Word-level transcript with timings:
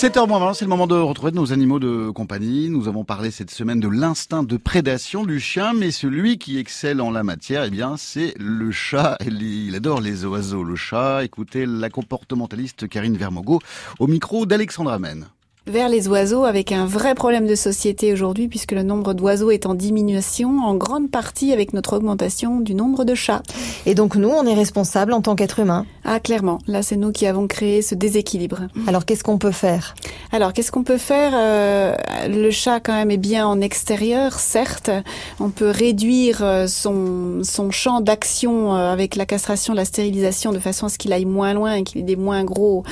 7h20, 0.00 0.54
c'est 0.54 0.64
le 0.64 0.68
moment 0.68 0.86
de 0.86 0.94
retrouver 0.94 1.32
nos 1.32 1.52
animaux 1.52 1.80
de 1.80 2.10
compagnie. 2.10 2.70
Nous 2.70 2.86
avons 2.86 3.02
parlé 3.02 3.32
cette 3.32 3.50
semaine 3.50 3.80
de 3.80 3.88
l'instinct 3.88 4.44
de 4.44 4.56
prédation 4.56 5.24
du 5.24 5.40
chien, 5.40 5.72
mais 5.72 5.90
celui 5.90 6.38
qui 6.38 6.56
excelle 6.56 7.00
en 7.00 7.10
la 7.10 7.24
matière, 7.24 7.64
eh 7.64 7.70
bien, 7.70 7.96
c'est 7.96 8.32
le 8.38 8.70
chat. 8.70 9.18
Il 9.26 9.74
adore 9.74 10.00
les 10.00 10.24
oiseaux, 10.24 10.62
le 10.62 10.76
chat. 10.76 11.24
Écoutez 11.24 11.66
la 11.66 11.90
comportementaliste 11.90 12.88
Karine 12.88 13.16
Vermogo 13.16 13.58
au 13.98 14.06
micro 14.06 14.46
d'Alexandra 14.46 15.00
Men 15.00 15.26
vers 15.68 15.88
les 15.88 16.08
oiseaux 16.08 16.44
avec 16.44 16.72
un 16.72 16.86
vrai 16.86 17.14
problème 17.14 17.46
de 17.46 17.54
société 17.54 18.12
aujourd'hui 18.12 18.48
puisque 18.48 18.72
le 18.72 18.82
nombre 18.82 19.14
d'oiseaux 19.14 19.50
est 19.50 19.66
en 19.66 19.74
diminution 19.74 20.60
en 20.60 20.74
grande 20.74 21.10
partie 21.10 21.52
avec 21.52 21.72
notre 21.72 21.96
augmentation 21.96 22.60
du 22.60 22.74
nombre 22.74 23.04
de 23.04 23.14
chats. 23.14 23.42
Et 23.86 23.94
donc 23.94 24.16
nous, 24.16 24.28
on 24.28 24.46
est 24.46 24.54
responsable 24.54 25.12
en 25.12 25.20
tant 25.20 25.34
qu'être 25.36 25.60
humain. 25.60 25.86
Ah 26.04 26.20
clairement, 26.20 26.58
là 26.66 26.82
c'est 26.82 26.96
nous 26.96 27.12
qui 27.12 27.26
avons 27.26 27.46
créé 27.46 27.82
ce 27.82 27.94
déséquilibre. 27.94 28.62
Alors 28.86 29.04
qu'est-ce 29.04 29.24
qu'on 29.24 29.38
peut 29.38 29.52
faire? 29.52 29.94
Alors 30.30 30.52
qu'est-ce 30.52 30.70
qu'on 30.70 30.82
peut 30.82 30.98
faire 30.98 31.32
euh, 31.34 31.94
Le 32.28 32.50
chat 32.50 32.80
quand 32.80 32.92
même 32.92 33.10
est 33.10 33.16
bien 33.16 33.46
en 33.46 33.62
extérieur, 33.62 34.38
certes. 34.38 34.90
On 35.40 35.48
peut 35.48 35.70
réduire 35.70 36.40
euh, 36.42 36.66
son, 36.66 37.40
son 37.44 37.70
champ 37.70 38.02
d'action 38.02 38.76
euh, 38.76 38.92
avec 38.92 39.16
la 39.16 39.24
castration, 39.24 39.72
la 39.72 39.86
stérilisation 39.86 40.52
de 40.52 40.58
façon 40.58 40.86
à 40.86 40.88
ce 40.90 40.98
qu'il 40.98 41.14
aille 41.14 41.24
moins 41.24 41.54
loin 41.54 41.76
et 41.76 41.82
qu'il 41.82 42.02
ait 42.02 42.04
des 42.04 42.16
moins 42.16 42.44
gros 42.44 42.82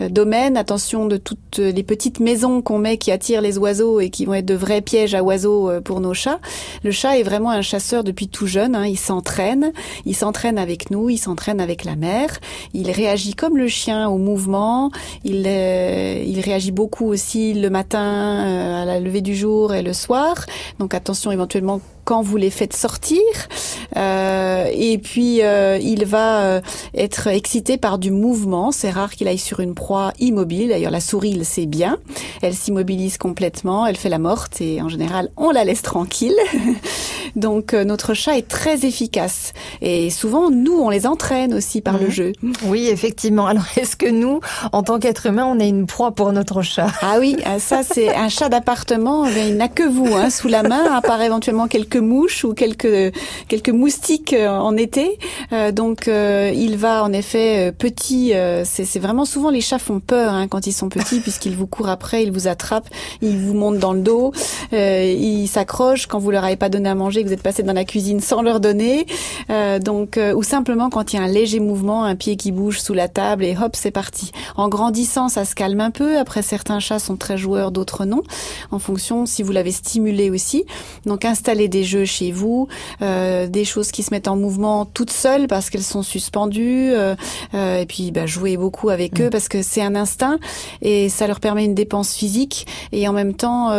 domaines. 0.00 0.56
Attention 0.56 1.06
de 1.06 1.16
toutes 1.16 1.58
les 1.58 1.82
petites 1.84 2.18
maisons 2.18 2.62
qu'on 2.62 2.78
met 2.78 2.96
qui 2.96 3.12
attirent 3.12 3.42
les 3.42 3.58
oiseaux 3.58 4.00
et 4.00 4.10
qui 4.10 4.24
vont 4.24 4.34
être 4.34 4.46
de 4.46 4.54
vrais 4.54 4.80
pièges 4.80 5.14
à 5.14 5.22
oiseaux 5.22 5.70
pour 5.84 6.00
nos 6.00 6.14
chats. 6.14 6.40
Le 6.82 6.90
chat 6.90 7.16
est 7.18 7.22
vraiment 7.22 7.50
un 7.50 7.62
chasseur 7.62 8.02
depuis 8.02 8.26
tout 8.26 8.48
jeune. 8.48 8.74
Hein. 8.74 8.86
Il 8.86 8.98
s'entraîne, 8.98 9.72
il 10.04 10.16
s'entraîne 10.16 10.58
avec 10.58 10.90
nous, 10.90 11.10
il 11.10 11.18
s'entraîne 11.18 11.60
avec 11.60 11.84
la 11.84 11.94
mère. 11.94 12.40
Il 12.74 12.90
réagit 12.90 13.34
comme 13.34 13.56
le 13.56 13.68
chien 13.68 14.08
au 14.08 14.18
mouvement. 14.18 14.90
Il, 15.24 15.46
il 15.46 16.40
réagit 16.40 16.71
beaucoup 16.72 17.06
aussi 17.06 17.54
le 17.54 17.70
matin, 17.70 18.44
euh, 18.46 18.82
à 18.82 18.84
la 18.84 18.98
levée 18.98 19.20
du 19.20 19.36
jour 19.36 19.74
et 19.74 19.82
le 19.82 19.92
soir. 19.92 20.46
Donc 20.78 20.94
attention 20.94 21.30
éventuellement 21.30 21.80
quand 22.04 22.22
vous 22.22 22.36
les 22.36 22.50
faites 22.50 22.74
sortir. 22.74 23.20
Euh, 23.96 24.68
et 24.72 24.98
puis 24.98 25.42
euh, 25.42 25.78
il 25.78 26.04
va 26.04 26.42
euh, 26.42 26.60
être 26.94 27.28
excité 27.28 27.76
par 27.76 27.98
du 27.98 28.10
mouvement. 28.10 28.72
C'est 28.72 28.90
rare 28.90 29.12
qu'il 29.12 29.28
aille 29.28 29.38
sur 29.38 29.60
une 29.60 29.74
proie 29.74 30.12
immobile. 30.18 30.70
D'ailleurs 30.70 30.90
la 30.90 31.00
souris 31.00 31.30
il 31.30 31.44
sait 31.44 31.66
bien. 31.66 31.98
Elle 32.42 32.54
s'immobilise 32.54 33.18
complètement, 33.18 33.86
elle 33.86 33.96
fait 33.96 34.08
la 34.08 34.18
morte 34.18 34.60
et 34.60 34.82
en 34.82 34.88
général 34.88 35.30
on 35.36 35.50
la 35.50 35.64
laisse 35.64 35.82
tranquille. 35.82 36.36
Donc 37.36 37.74
euh, 37.74 37.84
notre 37.84 38.14
chat 38.14 38.36
est 38.36 38.48
très 38.48 38.84
efficace 38.84 39.52
et 39.80 40.10
souvent 40.10 40.50
nous 40.50 40.78
on 40.78 40.90
les 40.90 41.06
entraîne 41.06 41.54
aussi 41.54 41.80
par 41.80 41.98
le 41.98 42.06
mhm. 42.06 42.10
jeu. 42.10 42.32
Oui 42.66 42.88
effectivement. 42.88 43.46
Alors 43.46 43.64
est-ce 43.76 43.96
que 43.96 44.08
nous 44.08 44.40
en 44.72 44.82
tant 44.82 44.98
qu'être 44.98 45.26
humain 45.26 45.46
on 45.46 45.58
est 45.58 45.68
une 45.68 45.86
proie 45.86 46.12
pour 46.12 46.32
notre 46.32 46.62
chat? 46.62 46.88
Ah 47.00 47.16
oui 47.18 47.36
ah, 47.44 47.58
ça 47.58 47.82
c'est 47.82 48.14
un 48.14 48.28
chat 48.28 48.48
d'appartement. 48.48 49.26
Il 49.26 49.56
n'a 49.56 49.68
que 49.68 49.82
vous 49.82 50.14
hein, 50.14 50.30
sous 50.30 50.48
la 50.48 50.62
main 50.62 50.84
à 50.92 51.00
part 51.00 51.22
éventuellement 51.22 51.68
quelques 51.68 51.96
mouches 51.96 52.44
ou 52.44 52.54
quelques 52.54 53.14
quelques 53.48 53.70
moustiques 53.70 54.32
euh, 54.34 54.48
en 54.48 54.76
été. 54.76 55.18
Euh, 55.52 55.72
donc 55.72 56.06
il 56.06 56.76
va 56.76 57.04
en 57.04 57.12
effet 57.12 57.72
petit. 57.72 58.32
c'est 58.64 58.98
vraiment 58.98 59.24
souvent 59.24 59.50
les 59.50 59.60
chats 59.60 59.78
font 59.78 60.00
peur 60.00 60.32
hein, 60.32 60.48
quand 60.48 60.66
ils 60.66 60.72
sont 60.72 60.88
petits 60.88 61.20
puisqu'ils 61.22 61.56
vous 61.56 61.66
courent 61.66 61.88
après, 61.88 62.22
ils 62.22 62.32
vous 62.32 62.48
attrapent, 62.48 62.88
ils 63.20 63.38
vous 63.38 63.54
montent 63.54 63.78
dans 63.78 63.92
le 63.92 64.00
dos, 64.00 64.32
ils 64.72 65.46
s'accrochent 65.46 66.06
quand 66.06 66.18
vous 66.18 66.30
leur 66.30 66.44
avez 66.44 66.56
pas 66.56 66.68
donné 66.68 66.88
à 66.88 66.94
manger 66.94 67.21
vous 67.28 67.32
êtes 67.32 67.42
passé 67.42 67.62
dans 67.62 67.72
la 67.72 67.84
cuisine 67.84 68.20
sans 68.20 68.42
leur 68.42 68.60
donner, 68.60 69.06
euh, 69.50 69.78
donc 69.78 70.16
euh, 70.16 70.34
ou 70.34 70.42
simplement 70.42 70.90
quand 70.90 71.12
il 71.12 71.16
y 71.16 71.18
a 71.18 71.22
un 71.22 71.28
léger 71.28 71.60
mouvement, 71.60 72.04
un 72.04 72.16
pied 72.16 72.36
qui 72.36 72.52
bouge 72.52 72.80
sous 72.80 72.94
la 72.94 73.08
table 73.08 73.44
et 73.44 73.56
hop 73.56 73.74
c'est 73.74 73.90
parti. 73.90 74.32
En 74.56 74.68
grandissant, 74.68 75.28
ça 75.28 75.44
se 75.44 75.54
calme 75.54 75.80
un 75.80 75.90
peu. 75.90 76.18
Après 76.18 76.42
certains 76.42 76.80
chats 76.80 76.98
sont 76.98 77.16
très 77.16 77.36
joueurs, 77.36 77.70
d'autres 77.70 78.04
non, 78.04 78.22
en 78.70 78.78
fonction 78.78 79.26
si 79.26 79.42
vous 79.42 79.52
l'avez 79.52 79.72
stimulé 79.72 80.30
aussi. 80.30 80.64
Donc 81.06 81.24
installez 81.24 81.68
des 81.68 81.84
jeux 81.84 82.04
chez 82.04 82.32
vous, 82.32 82.68
euh, 83.00 83.46
des 83.46 83.64
choses 83.64 83.90
qui 83.90 84.02
se 84.02 84.10
mettent 84.10 84.28
en 84.28 84.36
mouvement 84.36 84.84
toutes 84.84 85.12
seules 85.12 85.46
parce 85.46 85.70
qu'elles 85.70 85.82
sont 85.82 86.02
suspendues, 86.02 86.92
et 87.54 87.86
puis 87.86 88.10
bah, 88.12 88.26
jouez 88.26 88.56
beaucoup 88.56 88.90
avec 88.90 89.20
eux 89.20 89.26
mm. 89.26 89.30
parce 89.30 89.48
que 89.48 89.62
c'est 89.62 89.82
un 89.82 89.94
instinct 89.94 90.38
et 90.80 91.08
ça 91.08 91.26
leur 91.26 91.40
permet 91.40 91.64
une 91.64 91.74
dépense 91.74 92.14
physique 92.14 92.66
et 92.92 93.08
en 93.08 93.12
même 93.12 93.34
temps 93.34 93.70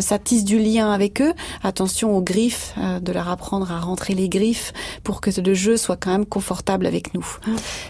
ça 0.00 0.18
tisse 0.18 0.44
du 0.44 0.58
lien 0.58 0.90
avec 0.92 1.20
eux. 1.20 1.32
Attention 1.62 2.16
aux 2.16 2.22
griffes 2.22 2.74
euh, 2.82 3.00
de 3.00 3.12
leur 3.12 3.28
apprendre 3.28 3.70
à 3.70 3.80
rentrer 3.80 4.14
les 4.14 4.28
griffes 4.28 4.72
pour 5.04 5.20
que 5.20 5.30
le 5.40 5.54
jeu 5.54 5.76
soit 5.76 5.96
quand 5.96 6.10
même 6.10 6.26
confortable 6.26 6.86
avec 6.86 7.14
nous. 7.14 7.26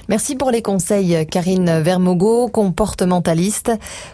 Merci 0.09 0.37
pour 0.37 0.51
les 0.51 0.63
conseils, 0.63 1.27
Karine 1.31 1.81
Vermogo, 1.81 2.49
comportementaliste. 2.49 3.73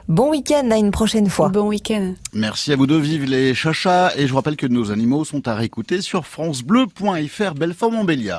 Bon 0.08 0.30
week-end, 0.30 0.70
à 0.70 0.76
une 0.76 0.90
prochaine 0.90 1.28
fois. 1.28 1.48
Bon 1.48 1.68
week-end. 1.68 2.14
Merci 2.32 2.72
à 2.72 2.76
vous 2.76 2.86
deux, 2.86 2.98
vive 2.98 3.24
les 3.24 3.54
chachas. 3.54 4.12
Et 4.16 4.26
je 4.26 4.30
vous 4.30 4.36
rappelle 4.36 4.56
que 4.56 4.66
nos 4.66 4.90
animaux 4.90 5.24
sont 5.24 5.46
à 5.48 5.54
réécouter 5.54 6.00
sur 6.00 6.26
francebleu.fr 6.26 7.54
Belfort-Montbéliard. 7.54 8.36